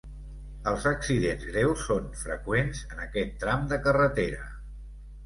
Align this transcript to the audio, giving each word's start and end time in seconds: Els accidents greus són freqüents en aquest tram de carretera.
Els 0.69 0.85
accidents 0.91 1.43
greus 1.49 1.83
són 1.89 2.07
freqüents 2.21 2.81
en 2.95 3.03
aquest 3.05 3.37
tram 3.45 3.69
de 3.75 3.79
carretera. 3.85 4.41